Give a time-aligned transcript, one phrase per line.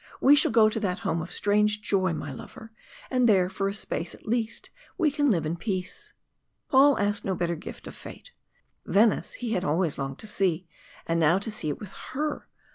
[0.19, 2.71] We shall go to that home of strange joy, my lover,
[3.11, 6.13] and there for a space at least we can live in peace."
[6.69, 8.31] Paul asked no better gift of fate.
[8.83, 10.67] Venice he had always longed to see,
[11.05, 12.47] and now to see it with her!